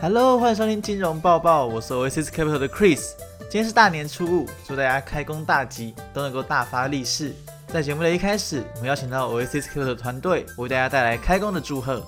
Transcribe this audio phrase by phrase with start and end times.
[0.00, 3.16] Hello，欢迎收听金融报报，我是 Oasis Capital 的 Chris。
[3.40, 7.34] 今天是大年初五，祝大家开工大吉，都能够大发利市。
[7.66, 12.00] 在节目的一开始，我们邀请到 Oasis Capital 的团队为大家带来开工的祝贺。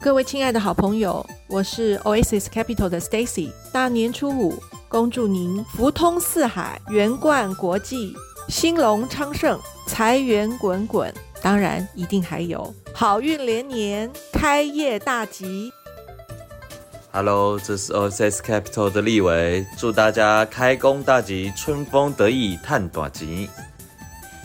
[0.00, 3.50] 各位亲爱的好朋友，我是 Oasis Capital 的 Stacy。
[3.72, 4.54] 大年初五，
[4.88, 8.14] 恭祝您福通四海，圆贯国际，
[8.48, 9.58] 兴隆昌盛，
[9.88, 11.12] 财源滚滚。
[11.42, 15.72] 当然，一定还有好运连年，开业大吉。
[17.12, 23.50] Hello，这是 OSS Capital 的立伟，祝大家开工大吉，春风得意，探短吉。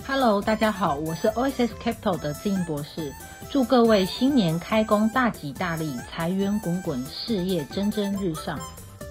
[0.08, 3.14] Hello，大家好，我是 Oasis Capital 的志英博士，
[3.52, 8.60] 祝各位新年开工大吉大利，财源滚滚，事业蒸蒸日上。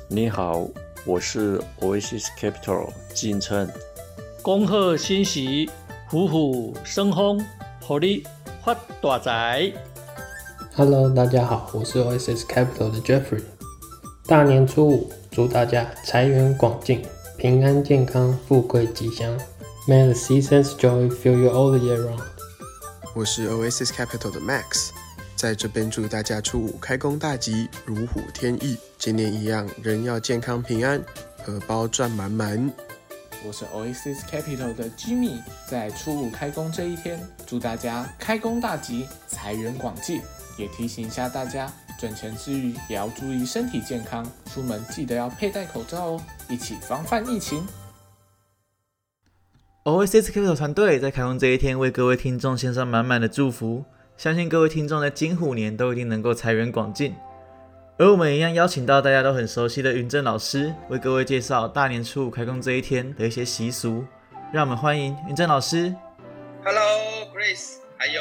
[0.08, 0.66] 你好，
[1.06, 3.68] 我是 Oasis Capital 金琛。
[4.42, 5.70] 恭贺新喜，
[6.08, 7.40] 虎虎生风，
[7.80, 8.26] 火力
[8.64, 9.72] 发大财。
[10.76, 13.44] Hello，大家好，我是 Oasis Capital 的 Jeffrey。
[14.26, 17.00] 大年初五，祝大家财源广进，
[17.38, 19.38] 平安健康，富贵吉祥。
[19.86, 22.24] May the seasons joy fill you all the year round。
[23.14, 24.90] 我是 Oasis Capital 的 Max，
[25.36, 28.76] 在这边祝大家初五开工大吉，如虎添翼。
[28.98, 31.00] 今年一样，人要健康平安，
[31.44, 32.72] 荷包赚满满。
[33.46, 40.20] 我是 Oasis Capital 的 Jimmy，在初五开工这一天，祝大家开工大吉，财源广进。
[40.56, 47.66] 也提醒一下大家，赚钱之余也要注意身体健康，出门记得要佩戴口罩哦，一起防范疫情。
[49.84, 53.84] Oasis Capital 团队在开工这一天，为各位听众献上满满的祝福，
[54.16, 57.14] 相信各位听众在金虎年都一定能够财源广进。
[57.98, 64.04] 而我们一样邀请到大家都很熟悉的云正老师，为各位介绍大年初五开工这一天的一些习俗。
[64.52, 65.94] 让我们欢迎云正老师。
[66.64, 66.82] Hello
[67.34, 68.20] Grace，还有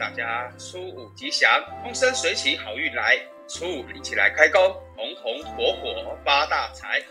[0.00, 3.18] 大家初五吉祥，风生水起，好运来。
[3.46, 4.62] 初五一起来开工，
[4.96, 7.02] 红红火火发大财。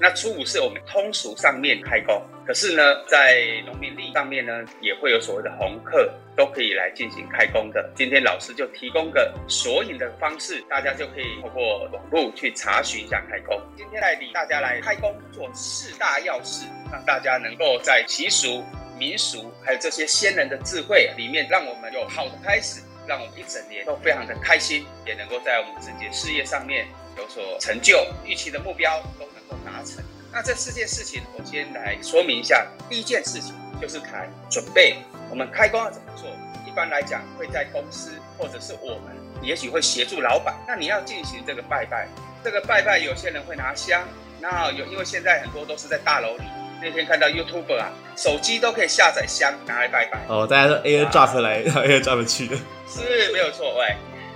[0.00, 7.90] 那初五是我们通俗上面开工，可是呢，在农民历上面呢，也会有所谓的红客，都可以来进行开工的。
[7.96, 13.60] 今天老师就提供个索引的方式，大家就可以透过网络去查询一下开工。
[13.76, 18.62] 今天来领大家来开工做四大要事，让大家能够在习俗、
[19.02, 26.86] 民俗还有这些先人的智慧里面，让我们有好的开始，让我们一整年都非常的开心，也能够在我们自己的事业上面
[27.16, 30.04] 有所成就，预期的目标都能够达成。
[30.30, 32.64] 那这四件事情，我先来说明一下。
[32.88, 34.98] 第一件事情就是谈准备，
[35.28, 36.30] 我们开工要怎么做？
[36.64, 40.54] 一般来讲，会在公司或者是我们，也许会协助老板。
[40.64, 42.06] 那你要进行这个拜拜，
[42.44, 44.06] 这个拜拜，有些人会拿香，
[44.40, 46.44] 那有因为现在很多都是在大楼里。
[46.82, 50.20] 那天看到 YouTube 啊，手机都可以下载香拿来拜拜。
[50.28, 52.56] 哦，大家都 AirDrop 来，AirDrop 去的，
[52.88, 53.94] 是没有错，喂。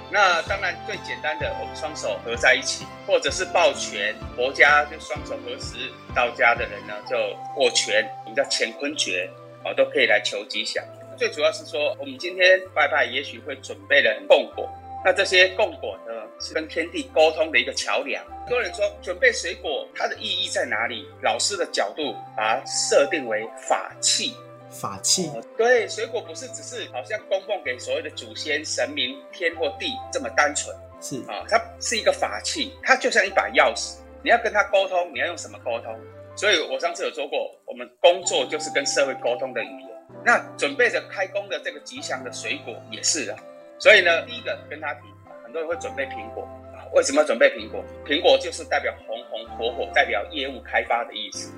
[0.09, 7.17] 那当然最简单的，我们双手合在一起，或者是抱拳，佛家就双手合十，道家的人呢就
[7.56, 9.29] 握拳，我们叫乾坤诀，
[9.65, 10.83] 哦，都可以来求吉祥。
[11.19, 14.71] 最主要是说，我们今天拜拜，也许会准备了供果，
[15.06, 18.25] 那这些供果呢，是跟天地沟通的一个桥梁。
[18.41, 21.06] 很多人说准备水果，它的意义在哪里？
[21.22, 24.34] 老师的角度把它设定为法器。
[24.69, 35.97] 法器、哦、对，水果不是只是好像供奉给所谓的祖先、神明、天或地这么单纯，是啊、哦，它是一个法器，它就像一把钥匙，你要跟它沟通，你要用什么沟通？
[36.34, 39.88] 所以我上次有说过，我们工作就是跟社会沟通的语言。
[40.25, 43.38] 那准备着开工的这个吉祥的水果也是啊，
[43.78, 45.00] 所以呢，第一个跟他提，
[45.44, 46.48] 很多人会准备苹果，
[46.94, 47.84] 为什么准备苹果？
[48.04, 51.53] 苹果就是代表红红火火，代表业务开发的意思。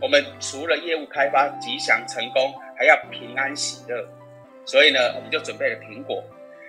[0.00, 4.08] 我们除了业务开发吉祥成功，还要平安喜乐，
[4.64, 6.24] 所以呢，我们就准备了苹果。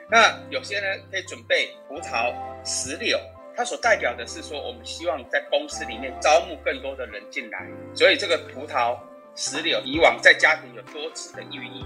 [0.09, 2.33] 那有些人可以准备葡萄、
[2.65, 3.17] 石榴，
[3.55, 8.99] 它所代表的是说，我们希望在公司里面招募更多的人进来，所以这个葡萄、
[9.35, 11.85] 石榴以往在家庭有多子的寓意，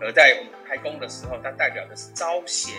[0.00, 2.74] 而在我们开工的时候，它代表的是招贤、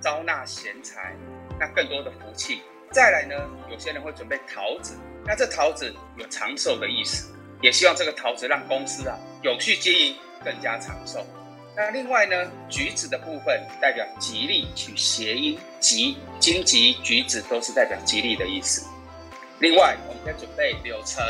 [0.00, 1.14] 招纳贤才，
[1.58, 2.62] 那更多的福气。
[2.90, 3.34] 再来呢，
[3.70, 4.94] 有些人会准备桃子。
[5.26, 11.26] 那这桃子有长寿的意思，也希望这个桃子让公司啊永续经营更加长寿。
[11.76, 18.86] 那另外呢，橘子的部分代表吉利，取谐音吉，荆棘、橘子都是代表吉利的意思。
[19.60, 21.22] 另外，我们在准备柳橙、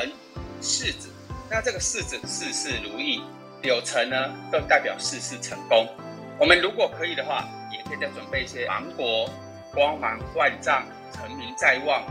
[0.62, 1.10] 柿子。
[1.50, 3.22] 那这个柿子事事如意，
[3.62, 4.16] 柳橙呢
[4.50, 5.86] 都代表事事成功。
[6.38, 9.28] 我们如果可以的话，也可以再准备一些芒果，
[9.74, 12.04] 光芒万丈，成名在望。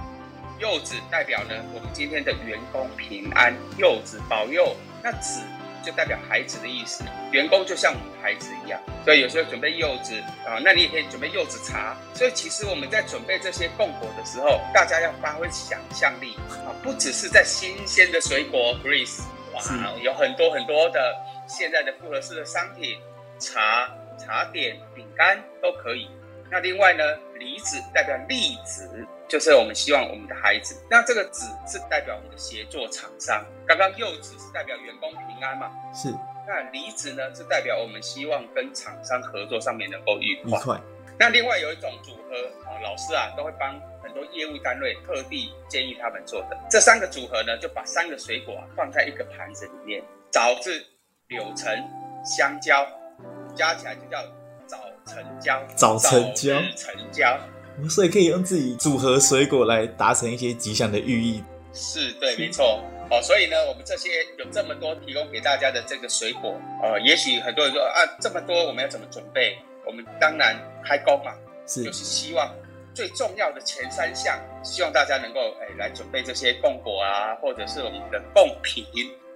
[0.59, 4.75] 柚子代表呢，我们今天的员工平安，柚子保佑。
[5.03, 5.41] 那子
[5.85, 11.95] 就代表孩子的意思，员工就像我们的孩子一样，所以有时候准备柚子啊，那你也可以准备柚子茶。
[12.13, 16.35] 所以其实我们在准备这些供果的时候，大家要发挥想象力
[16.65, 19.07] 啊，不只是在新鲜的水果 g r e e e
[19.53, 19.61] 哇，
[20.01, 21.15] 有很多很多的
[21.47, 22.99] 现在的复合式的商品，
[23.39, 26.09] 茶、茶点、饼干都可以。
[26.51, 27.03] 那另外呢，
[27.39, 28.89] 梨子代表栗子，
[29.27, 30.81] 就是我们希望我们的孩子。
[30.89, 33.45] 那这个子是代表我们的协作厂商。
[33.65, 35.71] 刚刚柚子是代表员工平安嘛？
[35.94, 36.09] 是。
[36.47, 40.57] 那梨子呢，是代表我们希望跟厂商合作上面能够愉快。
[40.57, 40.81] 愉快。
[41.19, 46.57] 那另外有一种组合啊，老师啊都会帮很多业务单位特地建议他们做的。
[46.69, 50.01] 这三个组合呢，就把三个水果啊放在一个盘子里面，
[50.31, 50.71] 枣子、
[51.29, 51.69] 柳橙、
[52.24, 52.88] 香蕉，
[53.53, 54.18] 加起来就叫。
[55.06, 57.39] 成交，早成交，成交。
[57.89, 61.41] 所以可以用自己组合水果来达成一些吉祥的寓意。
[61.71, 62.83] 是对，没错。
[63.09, 69.57] 哦，所以呢，我们这些有这么多提供给大家的这个水果，呃，也许很多人说啊，这么多我们要怎么准备？
[69.85, 71.31] 我们当然开工嘛，
[71.65, 72.53] 是，就是希望
[72.94, 78.85] 最重要的前三项，希望大家能够哎来准备这些供果啊，或者是我们的贡品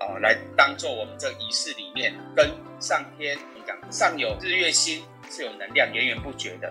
[0.01, 2.49] 啊，来当做我们这仪式里面跟
[2.79, 3.37] 上天
[3.67, 5.03] 讲上有日月星。
[5.33, 6.69] 是有能量源源不绝的，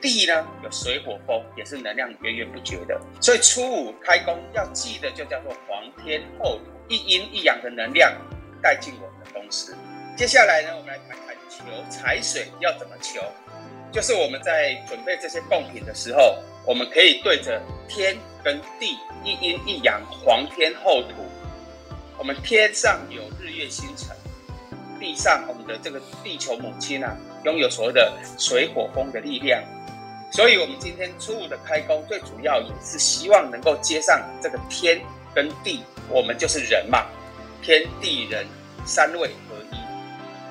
[0.00, 2.98] 地呢有水火风，也是能量源源不绝的。
[3.20, 8.10] 所以初五开工要记得就叫做皇天后土，一阴一阳的能量
[8.62, 9.76] 带进我们的公司。
[10.16, 13.20] 接下来呢，我们来谈谈求财水要怎么求，
[13.92, 21.26] 就是我们在准备这些贡品的时候，我们可以对着天跟地，一阴一阳，皇天后土。
[22.18, 24.08] 我们天上有日月星辰。
[24.98, 29.62] 地上，我们的这个地球母亲啊，拥有所谓的水火风的力量，
[30.32, 35.00] 所以，我们今天初五的开工，最主要也是希望能够接上这个天
[35.32, 37.06] 跟地，我们就是人嘛，
[37.62, 38.44] 天地人
[38.84, 39.76] 三位合一。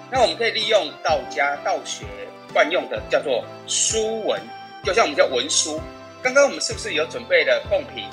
[0.10, 2.06] 那我们可以利用道家道学
[2.54, 4.42] 惯用的叫做书文，
[4.86, 5.82] 就像我们叫文书。
[6.24, 8.06] 刚刚我们是不是有准备了贡品、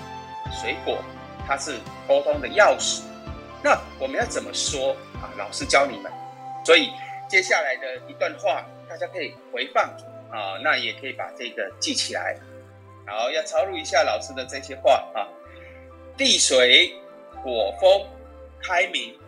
[0.61, 0.99] 水果？
[1.47, 1.77] 它是
[2.09, 3.03] 沟通的钥匙。
[3.65, 5.33] 那我们要怎么说啊？
[5.39, 6.13] 老师教你们。
[6.67, 6.93] 所以
[7.27, 9.85] 接下来的一段话，大家可以回放
[10.31, 12.37] 啊，那也可以把这个记起来。
[13.07, 15.27] 好，要抄录一下老师的这些话啊：
[16.15, 16.95] 地水
[17.43, 18.07] 火风
[18.63, 19.19] 开明，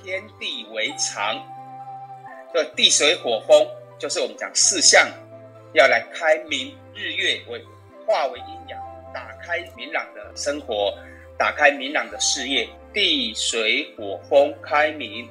[0.00, 1.44] 天地为常。
[2.54, 3.66] 这地水火风
[3.98, 5.08] 就是我们讲四象，
[5.72, 7.64] 要来开明日月为
[8.06, 8.80] 化为阴阳，
[9.12, 10.96] 打开明朗的生活，
[11.42, 12.68] 打开明朗的事业。
[12.94, 15.28] 地水火风开明。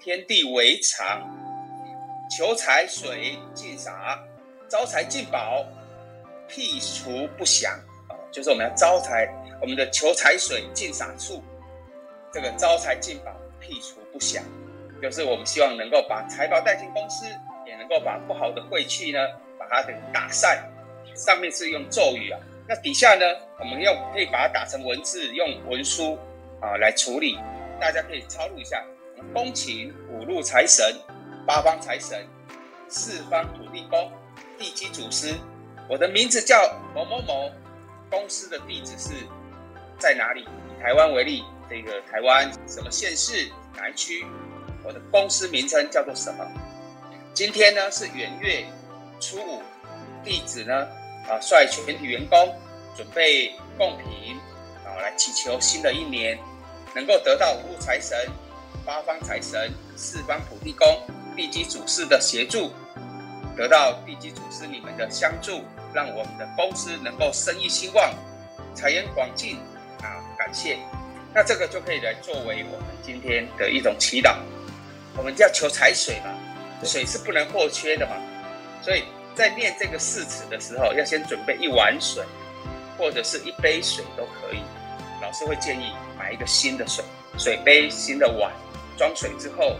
[0.00, 1.22] 天地为常，
[2.28, 4.20] 求财水进洒，
[4.66, 5.64] 招财进宝，
[6.48, 7.72] 辟除不祥
[8.08, 8.18] 啊！
[8.32, 9.28] 就是我们要招财，
[9.60, 11.40] 我们的求财水进洒处，
[12.32, 14.42] 这个招财进宝，辟除不祥，
[15.00, 17.24] 就是我们希望能够把财宝带进公司，
[17.64, 19.18] 也能够把不好的晦气呢，
[19.56, 20.68] 把它给打散。
[21.14, 23.24] 上面是用咒语啊，那底下呢，
[23.60, 26.18] 我们用可以把它打成文字，用文书
[26.60, 27.38] 啊来处理，
[27.80, 28.84] 大家可以抄录一下。
[29.32, 30.84] 恭请五路财神、
[31.46, 32.26] 八方财神、
[32.88, 34.10] 四方土地公、
[34.58, 35.34] 地基祖师。
[35.88, 37.52] 我的名字叫某某某，
[38.10, 39.14] 公司的地址是
[39.98, 40.40] 在哪里？
[40.42, 44.26] 以台湾为例，这个台湾什么县市哪一区？
[44.82, 46.44] 我的公司名称叫做什么？
[47.32, 48.64] 今天呢是元月
[49.20, 49.62] 初五，
[50.24, 50.88] 地址呢
[51.28, 52.54] 啊率全体员工
[52.96, 54.38] 准备贡品
[54.84, 56.38] 啊来祈求新的一年
[56.94, 58.16] 能够得到五路财神。
[58.84, 60.86] 八方财神、四方土地公、
[61.34, 62.70] 地基祖师的协助，
[63.56, 68.14] 得到地基祖师你们的相助，让我们的公司能够生意兴旺、
[68.76, 69.56] 财源广进
[70.02, 70.22] 啊！
[70.38, 70.78] 感谢。
[71.34, 74.36] 那这个就可以来作为我们今天的一种祈祷。
[75.16, 76.32] 我们叫求财水嘛，
[76.84, 78.14] 水是不能或缺的嘛，
[78.80, 79.02] 所以
[79.36, 82.24] 在念这个誓词的时候，要先准备一碗水，
[82.96, 84.62] 或者是一杯水都可以。
[85.20, 87.04] 老师会建议买一个新的水
[87.38, 88.50] 水杯、新的碗。
[88.96, 89.76] 装水之后，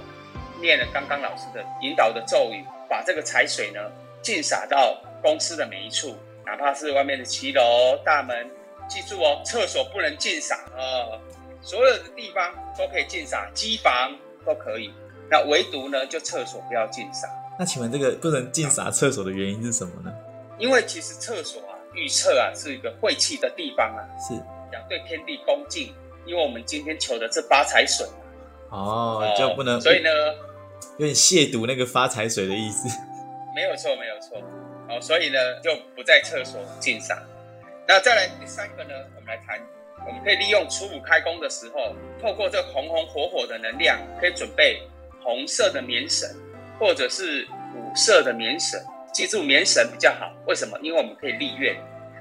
[0.61, 3.81] 念了刚刚老师的引导的咒语，把这个财水呢
[4.21, 8.47] 尽洒到公司的每一处，哪怕是外面的骑楼、大门，
[8.87, 11.19] 记住哦，厕所不能尽洒哦，
[11.63, 14.93] 所有的地方都可以尽洒，机房都可以，
[15.31, 17.27] 那唯独呢就厕所不要尽洒。
[17.59, 20.13] 那请问这个不能进洒厕所的原因是什么呢？
[20.59, 24.35] 因为其实厕所啊，预测啊是一个晦气的地方啊，是
[24.73, 25.95] 要对天地恭敬，
[26.25, 28.07] 因为我们今天求的是发财水。
[28.71, 30.11] 哦，就不能，所以呢，
[30.99, 32.89] 有点亵渎那个发财水的意思。
[33.55, 34.39] 没有错，没有错。
[34.89, 37.23] 哦，所以呢，就不在厕所进洒。
[37.87, 39.61] 那再来第三个呢，我们来谈
[40.07, 44.83] 我们可以利用初五开工的时候，透过这红红火火的能量，可以准备
[45.23, 46.29] 红色的棉绳，
[46.79, 48.81] 或者是五色的棉绳。
[49.13, 50.79] 记住棉绳比较好，为什么？
[50.83, 51.75] 因为我们可以立愿，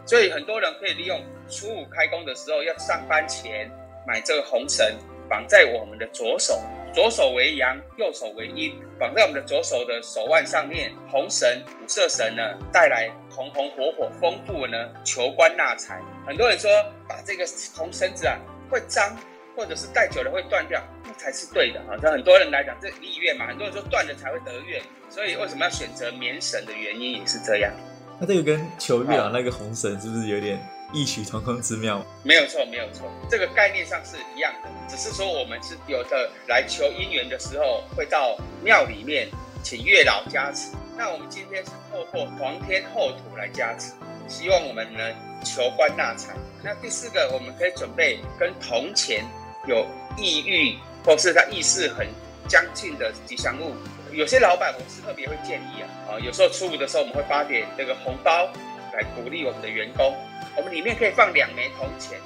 [0.05, 3.69] 所以很多人可以利用初五开工的时候，要上班前
[4.07, 4.85] 买这个红绳，
[5.27, 6.57] 绑在我们的左手。
[6.93, 10.93] 左手为阳，右手为阴，绑在我们的左手的手腕上面。
[11.11, 16.01] 红绳五色绳呢，带来红红火火、丰富呢，求官纳财。
[16.25, 16.71] 很多人说
[17.09, 17.45] 把这个
[17.75, 19.13] 红绳子啊会脏，
[19.55, 21.97] 或者是戴久了会断掉，那才是对的啊。
[21.99, 27.71] 对很多人来讲，这立月嘛，很多人说断了才会得月，所以为什么要选择棉绳的原因也是这样。
[28.19, 30.59] 那这个跟求月老那个红绳是不是有点？
[30.93, 39.27] 异曲同工之妙，没有错，没有错，这个概念上是一样的，只是说我们是有的来求姻缘的时候，会到庙里面
[39.63, 40.71] 请月老加持。
[40.95, 43.93] 那我们今天是透过皇天后土来加持，
[44.27, 46.35] 希望我们能求官纳财。
[46.63, 49.25] 那第四个，我们可以准备跟铜钱
[49.67, 49.85] 有
[50.17, 52.07] 意欲或是他意识很
[52.47, 53.75] 相近的吉祥物。
[54.11, 58.47] 有些老板我是特别会建议啊，啊，有时候初五的时候我们会发点这个红包
[58.93, 60.15] 来鼓励我们的员工。
[60.55, 62.17] 我们里面可以放两枚铜钱，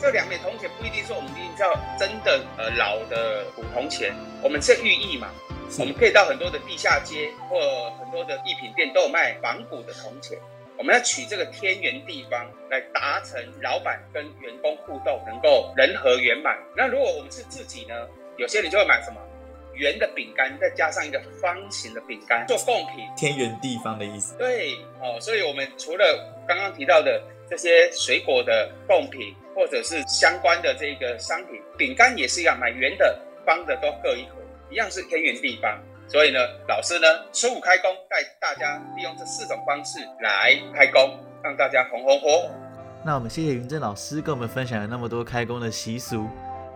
[0.00, 5.28] 这两枚铜钱不一定说我们一定要真的呃老的古铜钱，我们是寓意嘛，
[5.80, 7.58] 我们可以到很多的地下街或
[7.98, 10.38] 很多的艺品店都有卖仿古的铜钱，
[10.78, 16.58] 我们要取这个天圆地方来达成老板跟员工互动能够人和圆满。
[16.76, 17.94] 那如果我们是自己呢，
[18.36, 19.20] 有些人就会买什么
[19.74, 24.36] 圆的饼干，再加上一个方形的饼干做贡品，天圆地方的意思。
[24.36, 27.22] 对哦，所以我们除了刚刚提到的。
[27.48, 35.80] 这些水果的贡品，或者是相关的这个商品，饼干也是一样，买圆的、方的都各一盒，一样是天圆地方。
[36.08, 42.48] 所以呢，老师呢初五开工，带大家利用这四种方式来开工，让大家红红火。
[43.04, 46.26] 那我们谢谢云正老师跟我们分享了那么多开工的习俗，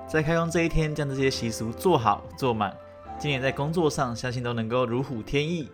[0.06, 2.76] 在开工这一天将这些习俗做好做满，
[3.18, 5.70] 今年在工作上相信都能够如虎添翼。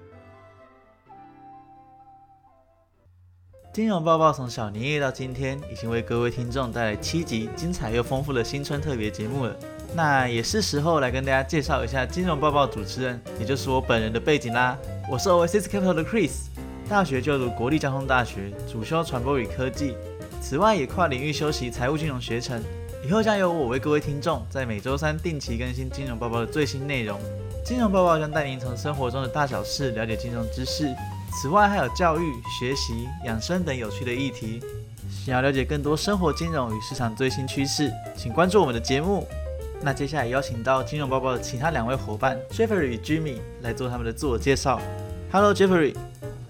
[3.73, 9.55] 金融报报从小年夜到今天，已经为各位听众带来七集精彩又丰富的新春特别节目了。
[9.95, 14.77] 那也是时候来跟大家介绍一下金融报报主持人，也就是我本人的背景啦。
[15.11, 16.33] 我是 Oasis Capital 的 Chris，
[16.89, 19.95] 大学就读国立交通大学，主修传播与科技。
[20.41, 22.63] 此外，也跨领域修习财务金融学程。
[23.07, 27.19] 以后将由我为各位听众在每周三定期更新金融报报的最新内容。
[27.65, 30.93] 金融报报将带您从生活中的大小事了解金融知识。
[31.41, 34.61] 此外，还有教育、学习、养生等有趣的议题。
[35.09, 39.27] 想要了解更多生活金融与市场最新趋势，请关注我们的节目。
[39.83, 44.81] 那接下来邀请到金融包包的其他两位伙伴 Jeffrey 与 Jimmy 来做他们的自我介绍。
[45.31, 45.95] Hello Jeffrey。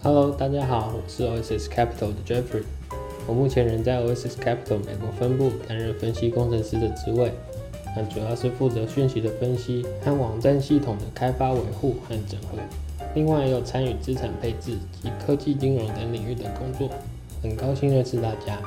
[0.02, 2.62] Hello，大家好，我是 Oasis Capital 的 Jeffrey。
[3.26, 7.32] 我目前仍在 Oasis Capital 美国分部担任分析工程师的职位，
[7.94, 12.58] 但主要是负责讯息的分析和网站系统的开发维护和整合。
[13.14, 16.88] 另外也有参与资产配置及科技金融等领域的工作，
[17.42, 18.58] 很高兴认识大家。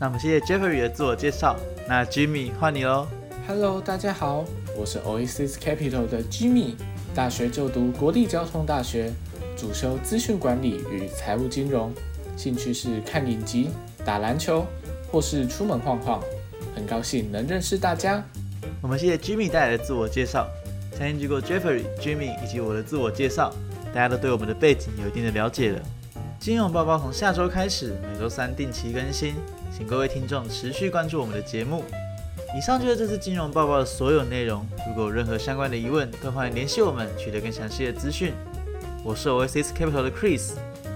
[0.00, 1.56] 那我们谢谢 Jeffrey 的自我介绍。
[1.88, 3.06] 那 Jimmy 换你喽。
[3.48, 4.44] Hello，大家好，
[4.76, 6.74] 我是 Oasis Capital 的 Jimmy，
[7.14, 9.12] 大学就读国立交通大学，
[9.56, 11.94] 主修资讯管理与财务金融，
[12.36, 13.70] 兴趣是看影集、
[14.04, 14.66] 打篮球
[15.12, 16.20] 或是出门晃晃。
[16.74, 18.20] 很高兴能认识大家。
[18.82, 20.48] 我们谢谢 Jimmy 带来的自我介绍。
[20.98, 23.54] 相信经过 Jeffrey、Jimmy 以及我的自我介绍。
[23.94, 25.80] 大家都对我们的背景有一定的了解了。
[26.40, 29.34] 金融报报从下周开始，每周三定期更新，
[29.72, 31.84] 请各位听众持续关注我们的节目。
[32.56, 34.66] 以上就是这次金融报告的所有内容。
[34.88, 38.32] 如果有任何相关的疑问，都欢迎联系我们，取得更详细的资讯。
[39.04, 40.52] 我是 Oasis Capital 的 Chris，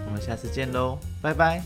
[0.06, 1.62] 我们下次见喽，拜拜。